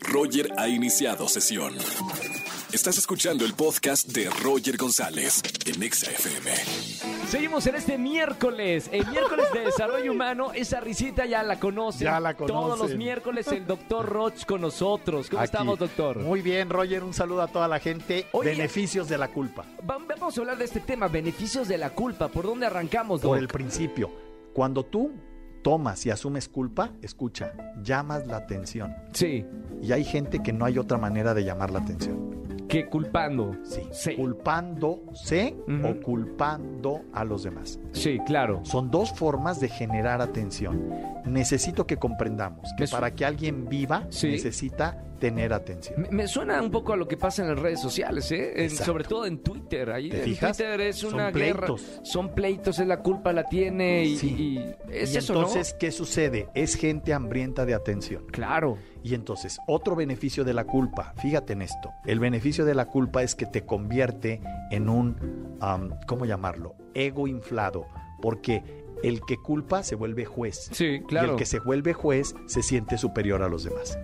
[0.00, 1.74] Roger ha iniciado sesión.
[2.72, 6.50] Estás escuchando el podcast de Roger González en Exa FM.
[7.28, 10.52] Seguimos en este miércoles, el miércoles de desarrollo humano.
[10.52, 12.02] Esa risita ya la conocen.
[12.06, 12.98] Ya la Todos los conocen.
[12.98, 15.28] miércoles el doctor Roch con nosotros.
[15.30, 15.46] ¿Cómo Aquí.
[15.46, 16.18] estamos, doctor?
[16.18, 18.26] Muy bien, Roger, un saludo a toda la gente.
[18.32, 18.50] Oye.
[18.50, 19.64] Beneficios de la culpa.
[19.88, 22.28] Va- Vamos a hablar de este tema, beneficios de la culpa.
[22.28, 23.30] ¿Por dónde arrancamos, doc?
[23.30, 24.10] Por el principio,
[24.52, 25.12] cuando tú
[25.62, 27.52] tomas y asumes culpa, escucha,
[27.82, 28.94] llamas la atención.
[29.12, 29.44] Sí,
[29.80, 32.28] Y hay gente que no hay otra manera de llamar la atención.
[32.68, 33.52] que culpando.
[33.64, 33.80] Sí.
[33.92, 34.14] Sí.
[34.14, 37.80] Culpándose o culpando a los demás.
[37.92, 38.60] Sí, claro.
[38.64, 40.90] Son dos formas de generar atención.
[41.24, 44.28] Necesito que comprendamos que Me para que alguien viva Sí.
[44.28, 46.00] necesita tener atención.
[46.02, 48.64] Me, me suena un poco a lo que pasa en las redes sociales, ¿eh?
[48.64, 49.90] En- sobre todo en Twitter.
[49.90, 50.56] Ahí ¿Te en fijas?
[50.56, 51.66] Twitter es Son una guerra.
[51.66, 52.00] pleitos.
[52.04, 54.34] Son pleitos, es la culpa la tiene y, Sí.
[54.38, 54.58] y
[54.92, 56.48] es y eso, entonces, ¿qué sucede?
[56.54, 58.24] Es gente hambrienta de atención.
[58.30, 58.78] Claro.
[59.02, 63.22] Y entonces, otro beneficio de la culpa, fíjate en esto, el beneficio de la culpa
[63.22, 65.16] es que te convierte en un,
[66.06, 66.74] ¿cómo llamarlo?
[66.94, 67.86] Ego inflado,
[68.20, 68.62] porque
[69.02, 70.68] el que culpa se vuelve juez.
[70.72, 71.28] Sí, claro.
[71.28, 73.98] Y el que se vuelve juez se siente superior a los demás.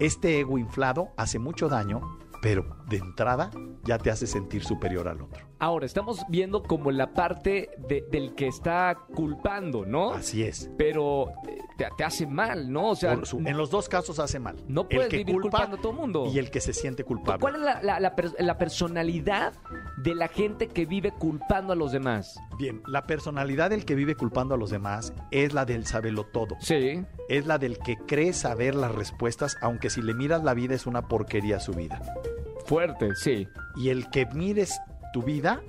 [0.00, 2.00] Este ego inflado hace mucho daño,
[2.42, 3.50] pero de entrada
[3.84, 5.46] ya te hace sentir superior al otro.
[5.58, 10.12] Ahora, estamos viendo como la parte de- del que está culpando, ¿no?
[10.12, 10.70] Así es.
[10.78, 11.32] Pero
[11.80, 12.90] te, te hace mal, ¿no?
[12.90, 14.56] O sea, Por su- en los dos casos hace mal.
[14.68, 16.26] no El puedes que vivir culpa culpando a todo mundo.
[16.26, 17.40] Y el que se siente culpable.
[17.40, 19.52] ¿Cuál es la, la- la per- la personalidad
[19.96, 22.38] de la gente que vive culpando a los demás?
[22.58, 26.56] Bien, la personalidad del que vive culpando a los demás es la del sabelo todo.
[26.60, 27.02] Sí.
[27.28, 30.86] Es la del que cree saber las respuestas, aunque si le miras la vida es
[30.86, 32.02] una porquería su vida.
[32.66, 33.48] Fuerte, sí.
[33.76, 34.78] Y el que mires
[35.12, 35.60] tu vida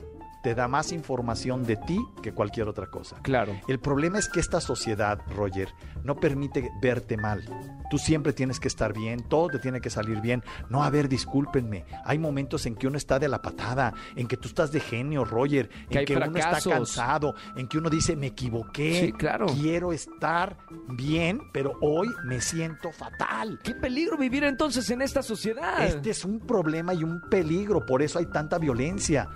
[0.44, 3.18] te da más información de ti que cualquier otra cosa.
[3.22, 3.60] Claro.
[3.68, 5.70] El problema es que esta sociedad, Roger,
[6.04, 7.44] no permite verte mal.
[7.90, 10.44] Tú siempre tienes que estar bien, todo te tiene que salir bien.
[10.70, 11.86] No, a ver, discúlpenme.
[12.06, 15.26] Hay momentos en que uno está de la patada, en que tú estás de genio,
[15.26, 19.02] Roger, Que en que uno está cansado, en que uno dice, me equivoqué.
[19.02, 19.48] Sí, claro.
[19.48, 20.58] Quiero estar
[20.90, 23.60] bien, pero hoy me siento fatal.
[23.64, 25.86] ¿Qué peligro vivir entonces en esta sociedad?
[25.86, 29.28] Este es un problema y un peligro, por eso hay tanta violencia.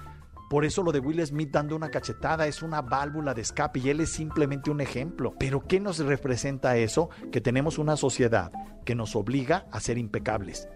[0.49, 3.89] Por eso lo de Will Smith dando una cachetada es una válvula de escape y
[3.89, 5.33] él es simplemente un ejemplo.
[5.39, 7.09] Pero ¿qué nos representa eso?
[7.31, 8.51] Que tenemos una sociedad
[8.85, 10.67] que nos obliga a ser impecables.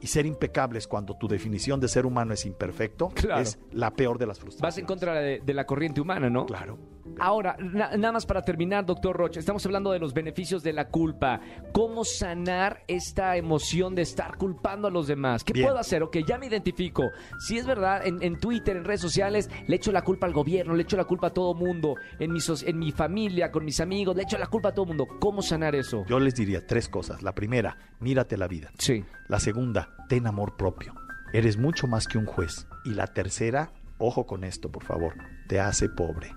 [0.00, 3.40] Y ser impecables cuando tu definición de ser humano es imperfecto Claro.
[3.40, 4.62] es la peor de las frustraciones.
[4.74, 6.46] Vas en contra de, de la corriente humana, ¿no?
[6.46, 6.76] Claro.
[7.18, 10.88] Ahora, na- nada más para terminar, doctor Roche, estamos hablando de los beneficios de la
[10.88, 11.40] culpa.
[11.72, 15.44] ¿Cómo sanar esta emoción de estar culpando a los demás?
[15.44, 15.66] ¿Qué Bien.
[15.66, 16.02] puedo hacer?
[16.02, 17.04] Ok, ya me identifico.
[17.38, 20.74] Si es verdad, en, en Twitter, en redes sociales, le echo la culpa al gobierno,
[20.74, 24.16] le echo la culpa a todo mundo, en mi, en mi familia, con mis amigos,
[24.16, 25.06] le echo la culpa a todo mundo.
[25.20, 26.04] ¿Cómo sanar eso?
[26.08, 27.22] Yo les diría tres cosas.
[27.22, 28.70] La primera, mírate la vida.
[28.78, 29.04] Sí.
[29.28, 30.94] La segunda, ten amor propio.
[31.32, 32.66] Eres mucho más que un juez.
[32.84, 35.14] Y la tercera, ojo con esto, por favor,
[35.48, 36.32] te hace pobre.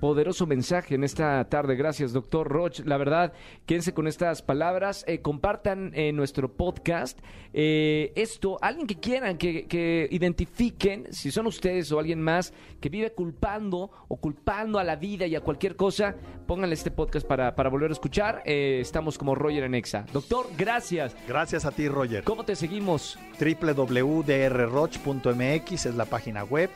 [0.00, 1.76] Poderoso mensaje en esta tarde.
[1.76, 2.80] Gracias, doctor Roch.
[2.86, 3.34] La verdad,
[3.66, 5.04] quédense con estas palabras.
[5.06, 7.18] Eh, compartan eh, nuestro podcast.
[7.52, 12.88] Eh, esto, alguien que quieran, que, que identifiquen, si son ustedes o alguien más que
[12.88, 16.16] vive culpando o culpando a la vida y a cualquier cosa,
[16.46, 18.42] pónganle este podcast para, para volver a escuchar.
[18.46, 20.06] Eh, estamos como Roger en Exa.
[20.12, 21.14] Doctor, gracias.
[21.28, 22.24] Gracias a ti, Roger.
[22.24, 23.18] ¿Cómo te seguimos?
[23.38, 26.70] www.drroch.mx es la página web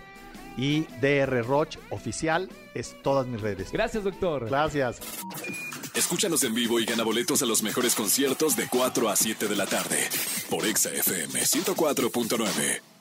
[0.56, 3.72] y drroch oficial es todas mis redes.
[3.72, 4.46] Gracias, doctor.
[4.46, 5.00] Gracias.
[5.94, 9.56] Escúchanos en vivo y gana boletos a los mejores conciertos de 4 a 7 de
[9.56, 10.08] la tarde
[10.50, 12.93] por Exa FM 104.9.